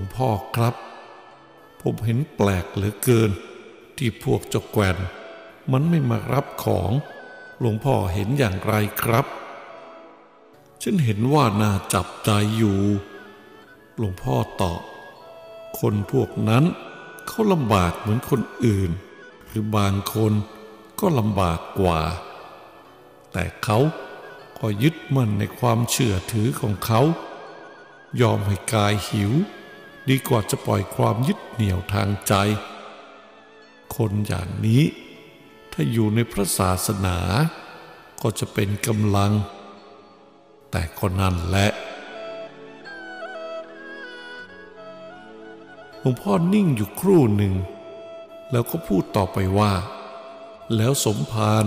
[0.00, 0.74] งพ่อครับ
[1.80, 3.30] ผมเห็นแปลกเหลือเกิน
[3.96, 4.96] ที่พวกเจ้าแกวน
[5.72, 6.90] มันไม่มารับของ
[7.58, 9.26] หลวงพ่อเห็นอย่างไรครับ
[10.82, 12.80] ฉันเห็นว่าน่าจับใจอยู่
[13.96, 14.82] หลวงพ่อตอบ
[15.78, 16.64] คนพวกนั้น
[17.26, 18.90] เขาลำบากเหมือนคนอื่น
[19.46, 20.32] หรือบางคน
[21.00, 22.00] ก็ลำบากกว่า
[23.32, 23.78] แต่เขา
[24.58, 27.00] ก็ยึดมั่นในความเชื่อถือของเขา
[28.20, 29.32] ยอมให้กายหิว
[30.08, 32.34] ดีกว่าจะปล่อยความยึดเหนี่ยวทางใจ
[33.96, 34.82] คนอย่างนี้
[35.72, 37.18] ถ้าอยู่ในพระศาสนา
[38.22, 39.32] ก็จะเป็นกำลัง
[40.70, 41.70] แต่ก็นั่นแหละ
[46.00, 47.54] หลวงพ่อนิ่งอยู่ครู่หนึ่ง
[48.50, 49.72] แล้วก็พูดต่อไปว่า
[50.76, 51.64] แล้วสมภาร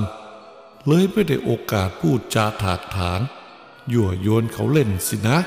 [0.88, 3.19] เลยไม่ได้โอกาสพูดจาถากถาง
[3.94, 5.38] ยั่วยวนเขาเล่นสินะ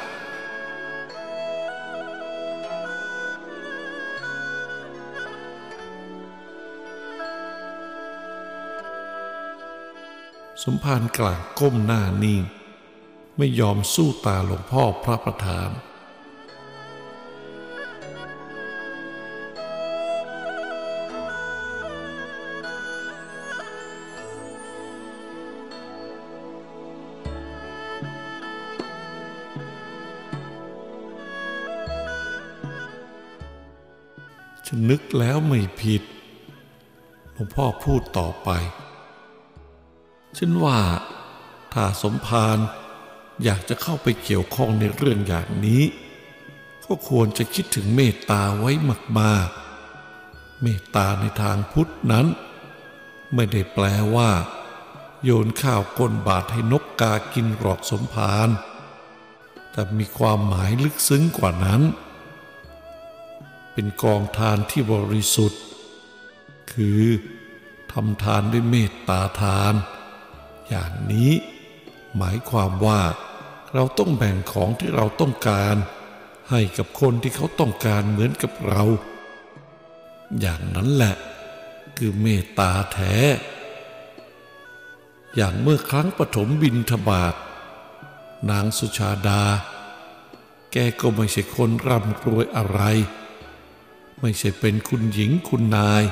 [10.69, 12.43] สมภารกลางก้มหน้านิ่ง
[13.37, 15.71] ไม่ยอมสู้ตาหลวงพ่อพระประธาน
[34.67, 36.03] ฉันนึกแล้วไม่ผิด
[37.33, 38.51] หลวงพ่อพูดต่อไป
[40.39, 40.81] ฉันว่า
[41.73, 42.59] ถ้าสมภาร
[43.45, 45.83] อยากจะเข้าไปเกี่ยวข้องในเรื่องอย่างนี้
[46.85, 48.71] ก็ควรจะคิดถึงเมตตาไว้
[49.21, 52.27] มากๆ เมตตาในทางพุทธนั้น
[53.35, 54.31] ไม่ได้แปลว่า
[55.25, 58.49] โยนข้าวก้นบาทให้นกกากินหรอกสมภาร
[59.71, 61.83] แต่มีความหมายลึกซึ้งกว่านั้น
[63.73, 65.63] เป็นกองทานที่บริสุทธิ์
[66.73, 67.03] คือ
[67.93, 69.75] ทำทานด้วยเมตตาทาน
[70.69, 71.33] อย่างนี้
[72.17, 73.01] หมายความว่า
[73.75, 75.77] เราต้องแบ่งของที่เราต้องการ
[76.51, 78.83] ให้กับคนที่เขาต้องการเหมือนกับเรา
[80.41, 81.17] อย่างนั้นแหละ
[81.97, 83.17] คือเมตตาแท้
[85.37, 87.35] อย่างเมื่อครั้งปฐมบินทบาท
[88.51, 89.43] นางสุชาดา
[90.73, 92.81] แกก็ไม่ใช่คนร่ำรวยอะไร
[94.21, 96.03] ไม่ใช่เป็นคุณหญิงคุณนาย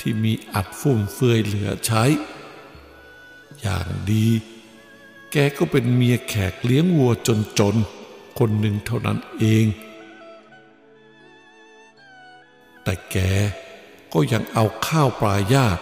[0.00, 2.04] ที่มีอัดฟุ่มเฟือยเหลือใช้
[3.64, 4.26] อย่างดี
[5.32, 7.12] แกก็เป็นเมียแขกเลี้ยงวัว
[7.58, 9.66] จนๆ คนหนึ่งเท่านั้นเอง
[12.82, 13.16] แต่แก
[14.12, 15.78] ก็ยังเอาข้าวปลายาต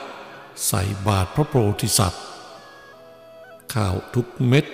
[0.66, 2.24] ใส่บาตรพระโพธิสัตว์
[3.74, 4.64] ข้าวทุกเม็ด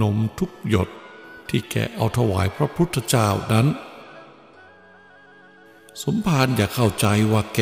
[0.00, 0.88] นมทุกหยด
[1.48, 3.66] ที่แกเอาถวายพระพุทธเจ้านั้น
[6.02, 7.60] สมภารอย่าเข้าใจว่าแก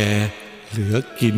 [0.68, 1.36] เหลือกิน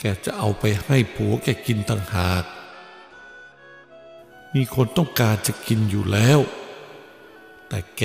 [0.00, 2.44] แกจะเอาไปให้ผัวแกกินต่างหาก
[4.54, 6.40] มีคนต้องการจะกินอยู่แล้ว
[7.68, 8.02] แต่แก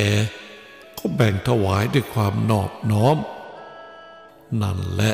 [0.98, 3.18] ก็แบ่งถวายด้วยความนอบน้อม
[4.62, 5.14] นั่นแหละ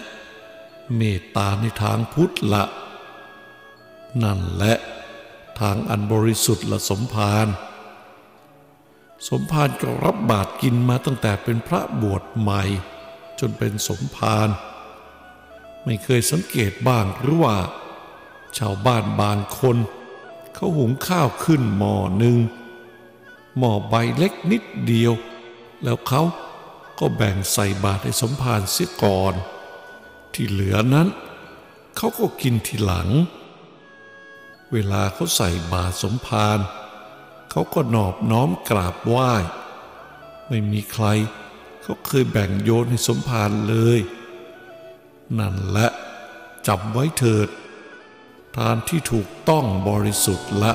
[0.96, 2.64] เมตตาในทางพุทธละ
[4.24, 4.76] นั่นแหละ
[5.60, 7.48] ทางอันบริสุทธิ์ละสมภาร
[9.30, 12.64] สมภารก็รับบาตรกินมาตั้งแต่เป็นพระบวชใหม่
[13.40, 14.50] จนเป็นสมภาร
[15.86, 17.58] ไม่เคยสังเกตบ้างหรือว่า
[18.58, 19.78] ชาวบ้านบางคน
[20.54, 22.38] เขาหุงข้าวขึ้นหม้อหนึ่ง
[23.58, 25.14] หม้อใบเล็กนิดเดียว
[25.84, 26.22] แล้วเขา
[27.00, 29.34] ก็แบ่งใส่บาตรให้สมภารเสียก่อน
[30.34, 31.08] ที่เหลือนั้น
[31.98, 33.10] เขาก็กินทีหลัง
[34.72, 36.60] เวลาเขาใส่บาตรสมภาร
[37.52, 39.32] เขาก็นอบน้อมกราบไหว้
[40.48, 41.06] ไม่มีใคร
[41.82, 44.00] เขาเคยแบ่งโยนให้สมภารเลย
[45.40, 45.90] นั่นแหละ
[46.68, 47.50] จำไว้เถิด
[48.56, 50.74] ทานที่ถูกต้องบริสุทธิ์ละ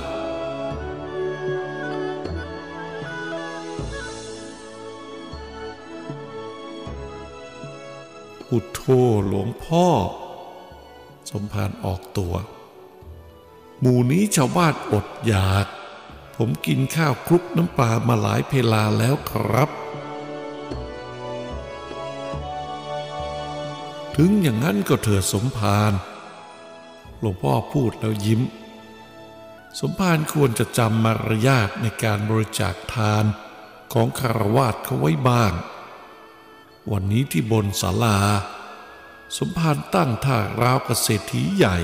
[8.42, 8.80] พุทโธ
[9.26, 9.86] หลวงพ่อ
[11.30, 12.34] สมภารออกตัว
[13.80, 15.66] หมู่นี้ชาวบ้านอดอยาก
[16.36, 19.70] ผมกินข้าวคลุกน้ำปลามาหลายเพลาแล้วครับ
[24.16, 25.92] ถึงอย่างนั้นก็เถิดสมภาร
[27.20, 28.42] หลวงพ่อพูดแล้วยิ้ม
[29.80, 33.24] สมภารควรจะจำมารยาทในการบริจาคทาน
[33.92, 35.52] ของคารวาสเขาไว้บ้าง
[36.92, 38.18] วันนี้ที่บนศาลา
[39.38, 41.76] สมภารตั้งท่าราวกบเศรษฐีใหญ่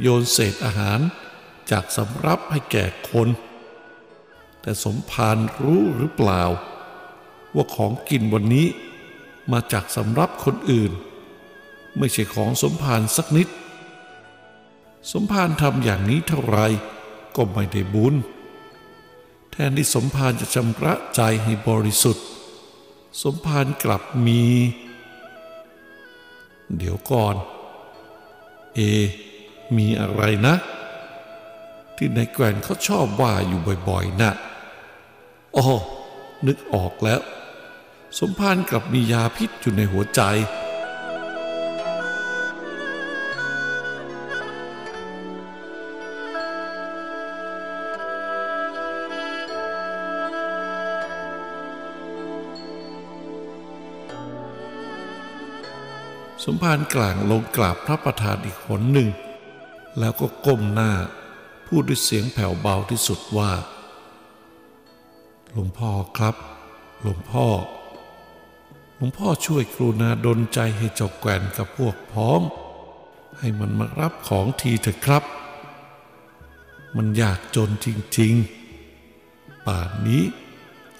[0.00, 1.00] โยนเศษอาหาร
[1.70, 3.28] จากสำรับให้แก่คน
[4.60, 6.42] แต่สมภารรู้หรือเปล่า
[7.54, 8.66] ว่าของกินวันนี้
[9.52, 10.92] มาจากสำรับคนอื่น
[11.98, 13.48] ไม่ใช่ของสมภารสักนิด
[15.12, 16.58] สมภารทำอย่างนี้เท่าไร
[17.36, 18.14] ก็ไม่ได้บุญ
[19.50, 22.26] แทนที่สมภารจะชำระใจให้บริสุทธิ์
[23.22, 24.44] สมภารกลับมี
[26.76, 27.36] เดี๋ยวก่อน
[28.74, 28.80] เอ
[29.76, 30.54] มีอะไรนะ
[31.96, 34.32] ที่นายแกวนเขาชอบว่าอยู่บ่อยๆนะ่ะ
[35.56, 35.66] อ๋อ
[36.46, 37.20] นึกออกแล้ว
[38.18, 40.22] สมภารกลับมียาพิษอยู่ในหัวใจ
[56.44, 59.10] สมภารกลางลงกราบพระประธานอีกหนหนึ่ง
[59.98, 60.92] แล้วก็ก้มหน้า
[61.66, 63.52] พูดด้วยเสียงแผ่วเบาที่สุดว่า
[65.50, 66.34] หลวงพ่อครับ
[67.00, 67.46] หลวงพ่อ
[68.96, 72.40] หลวงพ่อช่วยกรุณาดลใจให้เจ้าแกว่นกับพวกพ้อง
[73.38, 75.24] ให้มันมารับของทีเถอะครับ
[76.96, 77.86] มันยากจนจ
[78.18, 80.24] ริงๆ ป่านนี้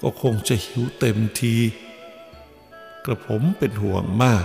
[0.01, 1.55] ก็คงจะหิวเต็มที
[3.05, 4.37] กระผมเป็นห่วงมา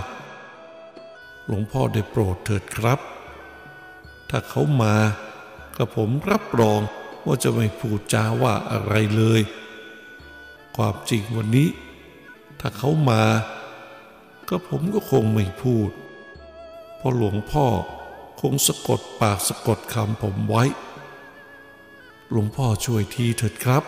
[1.46, 3.00] หลวงพ่อได้โปรดเถิดครับ
[4.30, 4.94] ถ้าเขามา
[5.76, 6.80] กระผมรับรอง
[7.26, 9.40] ว่าจะไม่พูดจาว่าอะไรเลย
[10.76, 11.68] ความจริงวันนี้
[12.60, 13.24] ถ้าเขามา
[14.48, 15.90] ก็ผมก็คงไม่พูด
[16.96, 17.66] เพราะหลวงพ่อ
[18.40, 20.64] คงสะกดปากสะกดคำผมไว้
[22.30, 23.84] หลวงพ่อช่วยทีเถิดครับ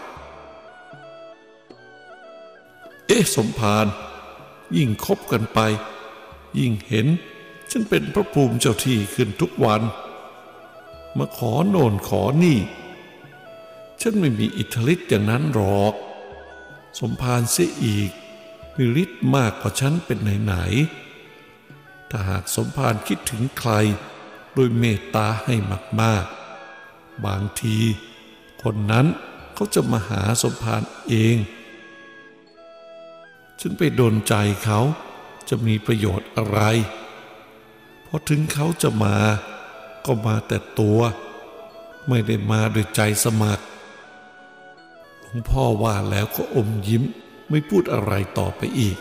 [3.06, 3.86] เอ๊ะสมภาร
[4.76, 5.58] ยิ่งคบกันไป
[6.58, 7.06] ยิ่งเห็น
[7.74, 9.82] ฉันเป็นพระภูมิเจ้าที่ขึ้นทุกวัน
[11.18, 12.58] มาขอโน่นขอนี่
[14.00, 15.94] ฉันไม่มีอิทธิฤทธิ์อย่างนั้นหรอก
[16.98, 18.10] สมภารเสียอีก
[18.76, 23.70] มีฤทธิ์มากกว่าฉันเป็นไหนๆถ้าหากสมภารคิดถึงใคร
[24.54, 25.54] โดยเมตตาให้
[26.00, 27.78] มากๆ บางที
[28.62, 29.06] คนนั้น
[29.54, 31.36] เขาจะมาหาสมภารเอง
[33.60, 34.80] ฉันไปโดนใจเขา
[35.48, 36.60] จะมีประโยชน์อะไร
[38.12, 39.16] ราะถึงเขาจะมา
[40.06, 41.00] ก็มาแต่ตัว
[42.08, 43.64] ไม่ได้มาโดยใจสมัคร
[45.20, 47.02] หลวงพ่อว่าแล้วก็อมยิ้ม
[47.50, 48.98] ไม่พูดอะไรต่อไปอีก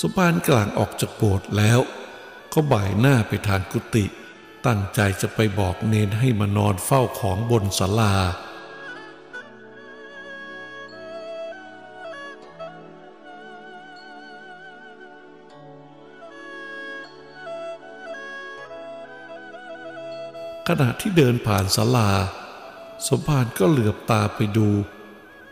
[0.00, 1.80] สมภารกลางออกจากโบสถ์แล้ว
[2.58, 4.04] ก็บ่ายหน้าไปทางกุฏิ
[4.66, 8.14] ตั้งใจจะไปบอกเนนให้มานอนเฝ้าของบนศาลา
[20.68, 22.10] ขณะที่เดินผ่านศาลา
[23.06, 24.68] สมภารก็เหลือบตาไปดู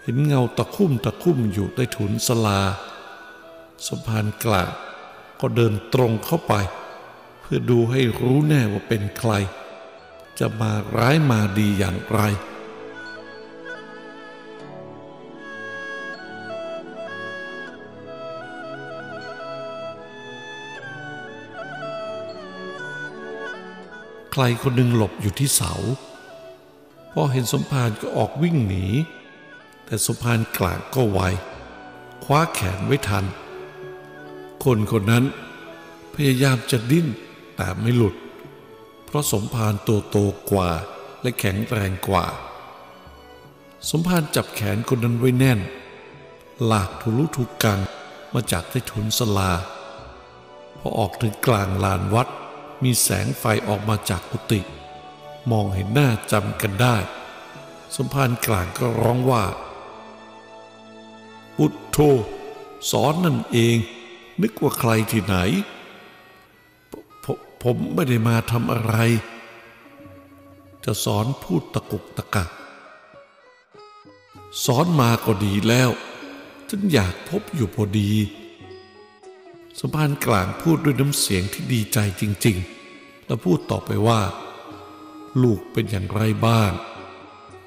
[0.02, 2.60] เห็นเงาตะคุ่มตะคุ่มอยู่ใต้ถุนศาลา
[3.86, 4.70] สมภารกล่าว
[5.40, 6.54] ก็เดินตรงเข้าไป
[7.46, 9.32] เพื่อดูให้รู้แน่ว่าเป็นใคร
[10.38, 12.20] จะมาร้ายมาดีอย่างไร
[24.32, 25.72] ใครคนหนึ่งหลบอยู่ที่เสา
[27.12, 28.86] พอเห็นสมภารก็ออกวิ่งหนี
[29.84, 31.20] แต่สมภารกลางก็ไว
[32.24, 33.24] คว้าแขนไว้ทัน
[34.64, 35.24] คนคนนั้น
[36.14, 37.06] พยายามจะดิ้น
[37.56, 38.14] แต่ไม่หลุด
[39.04, 40.16] เพราะสมภารตัวโต
[40.50, 40.70] กว่า
[41.22, 42.26] และแข็งแรงกว่า
[43.90, 45.60] สมภารจับแขนคนนั้นไว้แน่น
[46.64, 47.80] หลากทุลุทุกกัง
[48.34, 49.52] มาจากใต้ถุนสลา
[50.78, 52.28] พอออกถึงกลางลานวัด
[52.82, 54.60] มีแสงไฟออกมาจากกุฏิ
[55.50, 56.96] มองเห็นหน้าจำกันได้
[57.96, 59.44] สมภารกลางก็ร้องว่า
[61.56, 61.98] พุทโธ
[62.90, 63.76] สอนนั่นเอง
[64.40, 65.36] นึกว่าใครที่ไหน
[67.66, 68.94] ผมไม่ได้มาทำอะไร
[70.84, 72.50] จะสอนพูดตะกุกตะกัก
[74.64, 75.90] สอนมาก็ดีแล้ว
[76.68, 78.10] ฉันอยากพบอยู่พอดี
[79.78, 82.56] สมภารกลางพูดด้วยน้ำเสียงที่ดีใจจริง
[82.92, 84.20] ๆ แล้วพูดต่อไปว่า
[85.42, 86.70] ลูกเป็นอย่างไรบ้าง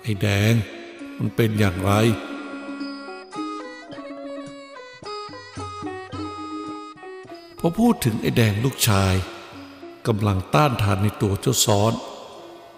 [0.02, 0.54] ไอ้แดง
[1.18, 1.92] มันเป็นอย่างไร
[7.60, 9.16] พอพูดถึงไอ้แดงลูกชาย
[10.08, 11.94] กำลังต้านทานในตัวเจ้าซ้อน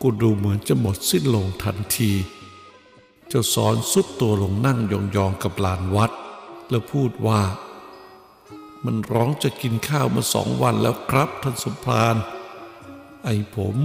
[0.01, 2.11] กูดูเหมือนจะหมดสิ้นลงทันที
[3.27, 6.11] เจ้าซ้อนสุดตัวลงนั่งยองๆกับลานวัด
[6.69, 7.41] แล้วพูดว่า
[8.85, 12.15] มันร้องจะกินข้าวมาสองวันแล้วครับท่านสมพาน
[13.23, 13.75] ไอ้ผม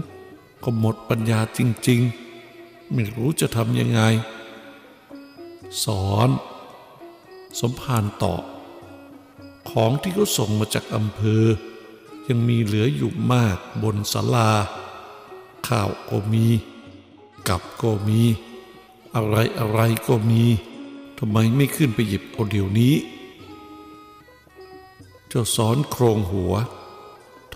[0.64, 4.00] ก็หมดปัญญาจริงๆ ไม่รู้จะทำยังไง
[5.84, 6.28] สอน
[7.60, 8.42] สมภารตอบ
[9.70, 11.44] ของที่เขาส่งมาจากอำเภอ
[12.28, 14.50] ยังมีเหลืออยู่มากบนศาลา
[15.68, 16.46] ข้าวก็มี
[17.48, 18.20] กับก็มี
[19.14, 20.42] อะไรอะไรก็มี
[21.18, 22.94] ทำไมไม่ขึ้นไปหยิบเอาเดี๋ยวนี้
[25.28, 26.54] เจ้าสอนโครงหัว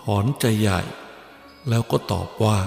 [0.00, 0.80] ถอนใจใหญ่
[1.68, 2.58] แล้วก็ตอบว่า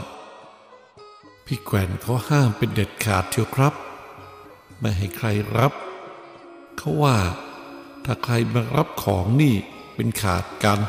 [1.46, 3.74] พี่แกวนเขาห้ามเป็นเด็ดขาดเทียวครับ
[4.80, 5.28] ไม่ให้ใคร
[5.58, 5.74] รับ
[6.78, 7.18] เขาว่า
[8.04, 9.56] ถ้าใครมารับของนี่
[9.96, 10.80] เป็นขาดกัน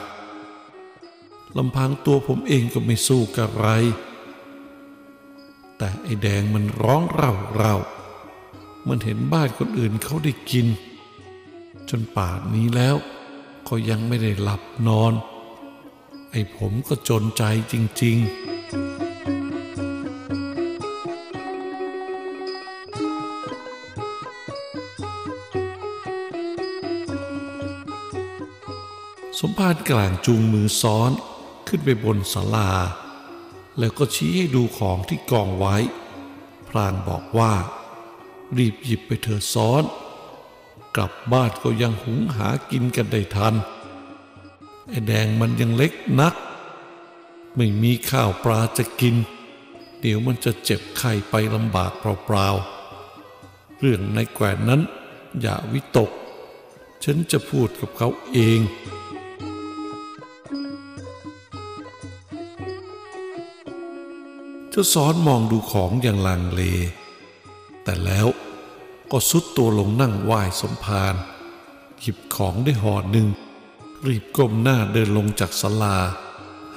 [1.59, 3.69] ลำพังตัวผมเองก็ไม่สู้กับไร
[5.77, 7.77] แต่ไอ้แดงมันร้องเร่าเร่า
[8.89, 10.67] มันเห็นบ้านคนอื่นเขาได้กิน
[11.89, 12.97] จนป่านนี้แล้ว
[13.69, 15.13] ก็ยังไม่ได้หลับนอน
[16.31, 17.43] ไอ้ผมก็จนใจ
[17.73, 18.27] จริง ๆ
[29.39, 31.11] สมภารกลางจูงมือซ้อน
[31.75, 32.71] ขึ้นไปบนศาลา
[33.79, 35.77] แล้วก็ชี้ให้ดูของที่กองไว้
[36.69, 37.53] พลางบอกว่า
[38.57, 39.83] รีบหยิบไปเถอซ้อน
[40.97, 43.55] กลับบ้านก็ยังหุงหากินกันได้ทัน
[44.89, 46.35] ไอ้แดงมันยังเล็กนัก
[47.57, 49.15] ไม่มีข้าวปลาจะกิน
[50.01, 54.81] เดี๋ยวมันจะเจ็บไข้ไปลำบากเปล่าๆ เรื่องในแกวนนั้น
[55.41, 56.11] อย่าวิตก
[57.05, 58.61] ฉันจะพูดกับเขาเอง
[64.75, 66.63] จ้าซ้อนมองดูของอย่างลังเล
[67.85, 68.27] แต่แล้ว
[69.11, 71.15] ก็สุดตัวลงนั่งไหว้สมภาร
[72.01, 73.29] หยิบของได้ห่อหนึ่ง
[74.07, 75.99] รีบก้มหน้าเดินลงจากศาลา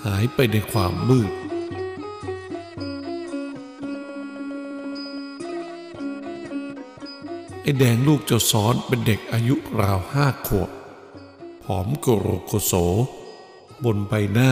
[0.05, 1.31] หายไปในความมืด
[7.61, 10.69] ไอ้แดงลูกเจ้าซ้อนเป็นเด็กอายุราวห้าขวบ
[11.63, 12.73] ผอมโกโรโกโส
[13.83, 14.51] บนใบหน้า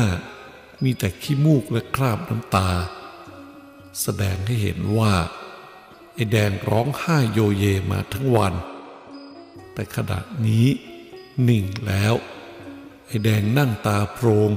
[0.83, 2.69] มีแต่ขี้มูกและคราบน้ำตา
[4.01, 5.13] แสดงให้เห็นว่า
[6.13, 8.53] ไอ้แดงร้องไห้โยเยมาทั้งวัน
[9.73, 10.67] แต่ขณะนี้
[11.47, 12.13] นิ่งแล้ว
[13.05, 14.49] ไอ้แดงนั่งตาโพรง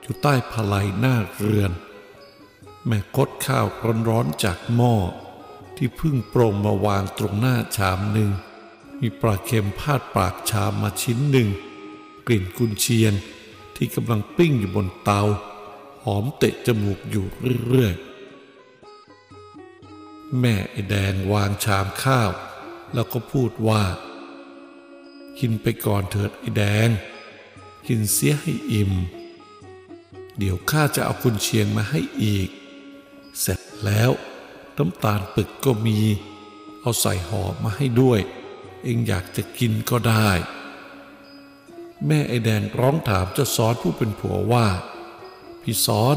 [0.00, 1.72] อยู่ใต้พลายหน้าเรือน
[2.86, 3.66] แม่คดข้าว
[4.08, 4.94] ร้อนๆจากหม้อ
[5.76, 8.30] ที่เพึ่งโปร่งมาวางตรงหน้าชามหนึ่ง
[9.00, 11.48] มีปลาเค็มพาดปากชามมาชิ้นหนึ่ง
[12.26, 13.12] กลิ่นกุนเชียง
[13.76, 15.22] ที่กำลังปิ้งอยู่บนเตา
[16.04, 17.26] หอมเตะจมูกอยู่
[17.68, 18.09] เรื่อยๆ
[20.38, 22.30] แม่ไอแดงวางชามข้าว
[22.94, 23.82] แล้วก็พูดว่า
[25.38, 26.88] กินไปก่อนเถิดไอแดง
[27.86, 28.92] กินเสียให้อิ่ม
[30.38, 32.48] เดี๋ยวข้าจะเอากุนเชียงมาให้อีก
[33.40, 34.10] เสร็จแล้ว
[34.76, 35.98] น้ำตาลปึกก็มี
[36.80, 38.20] เอาใส่ห่อมาให้ด้วย
[38.84, 40.30] เองอยากจะกินก็ได้
[42.06, 44.66] แม่ไอแดงร้องถามเจ้าซ้อนผู้เป็นผัวว่า
[45.62, 46.16] พี่ซ้อน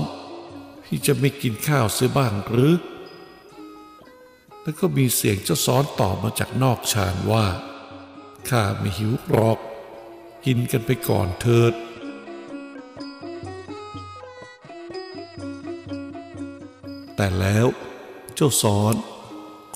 [0.84, 2.74] พี่จะไม่กินข้าวเสียบ้างหรือ
[4.64, 7.46] แล้วก็มีเสียงเจ้าซ้อนตอบมาจากนอกชานว่า
[8.50, 9.60] ข้าไม่หิวหรอก
[10.46, 11.74] กินกันไปก่อนเถิด
[17.16, 17.68] แต่แล้ว
[18.36, 18.94] เจ้าซ้อน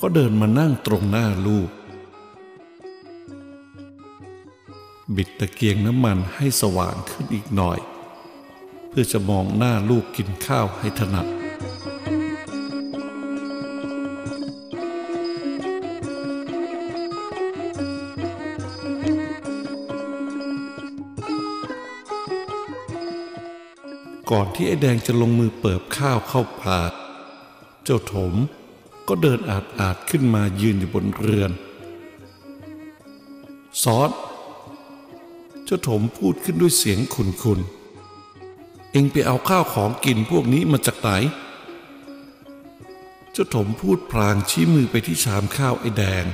[0.00, 1.70] ก็เดินมานั่งตรงหน้าลูก
[5.16, 7.78] บิดตะเกียงน้ำมันให้สว่างขึ้นอีกหน่อย
[8.88, 11.37] เพื่อจะมองหน้าลูกกินข้าวให้ถนัด
[24.30, 26.92] ก่อนที่ไอ้แดงจะลงมือเปิบข้าวเข้าปาก
[27.84, 28.34] เจ้าถม
[29.08, 31.50] ก็เดินอาดอาดๆขึ้นมายืนอยู่บนเรือน
[33.82, 34.10] ซอส
[35.64, 41.10] เจ้าถมพูดขึ้นด้วยเสียงขุนคุนๆเอ็งไปเอาข้าวของกินพวกนี้มาจากไหน
[43.32, 46.24] เจ้าถมพูดพลางชี้มือไปที่ชามข้าวไอ้แดง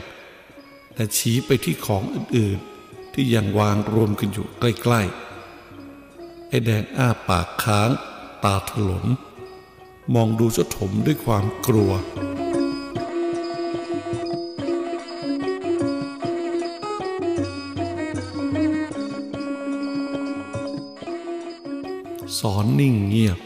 [0.95, 5.24] และชี้ไปที่ของอื่นๆ ที่ยังวางรวมกันอยู่ใกล้ ๆ
[6.55, 7.91] ไอ้แดงอ้าปากค้าง
[8.45, 9.05] ตาถลน
[10.15, 11.93] มองดูเจ้าถมด้วยความกลัว
[22.39, 23.39] สอนนิ่งเงียบ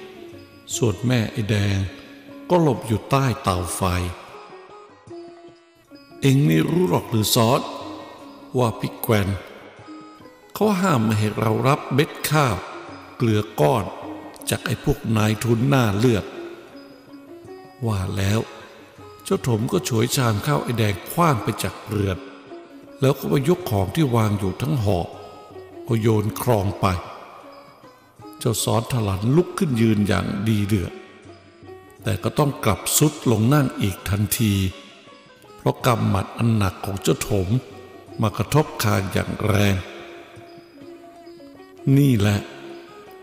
[0.76, 1.78] ส่วนแม่ไอแดง
[2.50, 3.82] ก็หลบอยู่ใต้เตาไฟ
[6.20, 7.60] เองไม่รู้หรอกหรือซอส
[8.58, 9.28] ว่าพี่แกวน
[10.54, 12.56] เขาห้ามไม่ให้เรารับเบ็ดข้าว
[13.18, 13.84] เกลือก้อน
[14.50, 16.25] จากไอ้พวกนายทุนหน้าเลือด
[17.87, 18.40] ว่าแล้ว
[19.25, 22.16] เจ้าถมก็ฉวยชามข้าวไอ้แดงคว้างไปจากเรือน
[23.00, 25.08] แล้วก็ไปยกของที่วางอยู่ทั้งหอบ
[25.88, 26.87] ก็โยนคลองไป
[28.38, 30.92] เจ้าสอนถลันลุกขึ้นยืนอย่างดีเดือด
[32.02, 34.54] แต่ก็ต้องกลับสุดลงนั่งอีกทันที
[35.56, 37.48] เพราะกำหมัดอันหนักของเจ้าถม
[38.20, 39.76] มากระทบคางอย่างแรง
[41.96, 42.40] นี่แหละ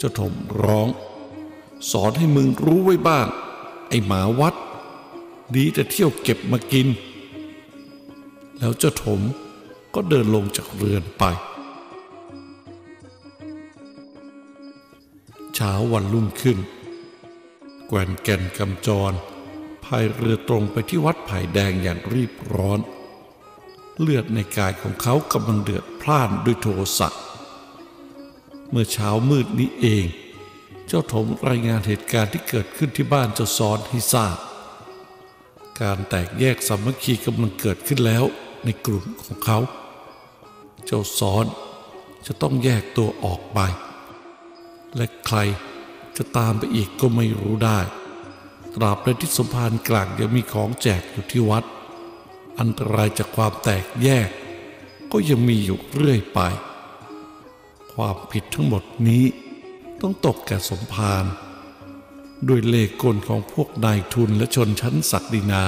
[0.07, 0.87] จ้าถมร้อง
[1.91, 3.27] สอนให้มึงรู้ไว้บ้าง
[3.89, 4.55] ไอหมาวัด
[5.55, 6.87] ดีแต่เที่ยวเก็บมากิน
[8.59, 9.21] แล้วเจ้าถม
[9.93, 11.23] ก็เดินลงจากเรือนไป
[15.55, 16.57] เช้าวันรุ่งขึ้น
[17.87, 19.13] แกวนแก่นกำจร
[19.83, 22.79] พายเรือตรงไปที่วัดไผ่แดงอย่างรีบร้อน
[23.99, 26.67] เลือดในกายของเขากำลังเดือดพล่านด้วยโท
[26.99, 27.09] สะ
[28.77, 30.05] มื่อเช้ามืดนี้เอง
[30.87, 34.37] เจ้าถมรายงานเหตุการณ์ที่เกิดขึ้นที่บ้านเจ้าซ้อนให้ทราบ
[35.81, 38.23] การแตกแยกสามัคคีกำลังเกิดขึ้นแล้ว
[38.65, 39.59] ในกลุ่มของเขา
[40.85, 41.45] เจ้าซ้อน
[42.25, 43.59] จะต้องแยกตัวออกไป
[44.95, 45.37] และใคร
[46.17, 47.79] จะตามไปอีกก็ไม่รู้ได้
[48.75, 51.63] ตราบใดที่สมภารกลางยังมีของแจกอยู่ที่วัด
[52.59, 54.29] อันตรายจากความแตกแยก
[55.11, 56.39] ก็ยังมีอยู่เรื่อยไป
[57.95, 59.23] ความผิดทั้งหมดนี้
[60.01, 61.25] ต้องตกแก่สมภาร
[62.47, 65.65] ด้วยเลขกลของพวกนายทุนและชนชั้นศักดินา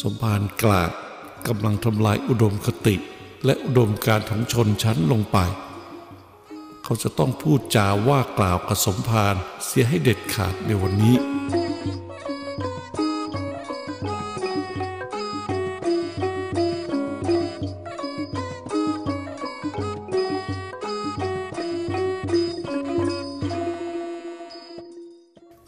[0.00, 0.90] สมภารกลาง
[1.46, 2.96] กำลังทำลายอุดมคติ
[3.44, 5.38] และอุดมการของชนชั้นลงไป
[6.84, 11.16] เขาจะต้องพูดจาว่ากล่าวกับสมภารเสียให้เด็ดขาดในวันนี้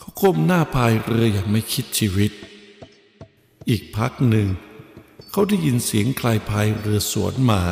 [0.06, 2.32] เขาก้มหน้าพายเรืออย่างไม่คิดชีวิต
[3.68, 4.48] อีกพักหนึ่ง
[5.30, 7.62] เขาได้ยินเสียงใครพายเรือสวนมา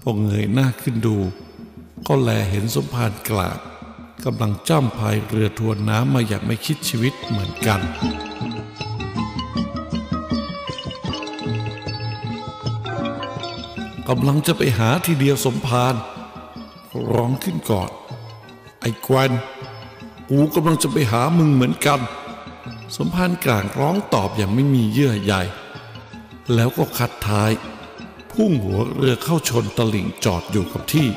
[0.00, 1.16] พอเงยหน้าขึ้นดู
[2.06, 3.58] ก็แลเห็นสมภารกลาง
[4.24, 7.80] กำลังจ้ำพายเรือทวนน้ำมาอย่างไม่คิดชีวิตเหมือนกัน
[14.08, 15.94] กำลังจะไปหาทีเดียวสมภาร
[17.12, 17.90] ร้องขึ้นก่อน
[18.80, 19.30] ไอ้กวน
[20.32, 22.00] กูกำลังจะไปหามึงเหมือนกัน
[22.96, 25.34] สมภารกลางร้องตอบอย่างไม่มีเยื่อใย
[26.54, 27.50] แล้วก็คัดท้าย
[28.32, 31.08] พุ่งหัวเรือเข้าชนตลิ่งจอดอยู่กับที่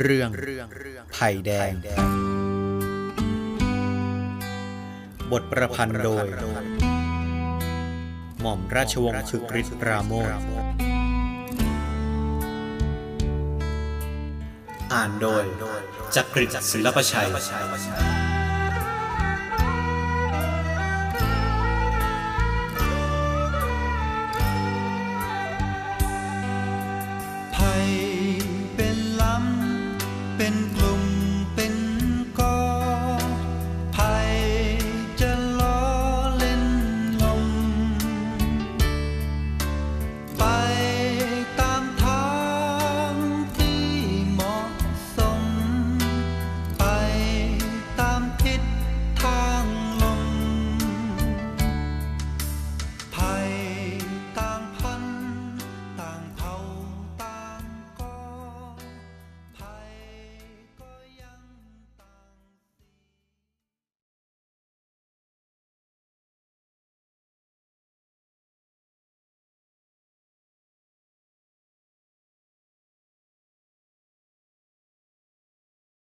[0.00, 0.28] เรื่อง
[1.12, 1.72] ไผ่แดง
[5.32, 6.26] บทประพันธ์โดย
[8.40, 10.30] หม่อมราชวงศ์ชึกฤทธิ์ปราโมท
[14.92, 15.44] อ่านโดย
[16.14, 17.28] จักริดศิลปชัย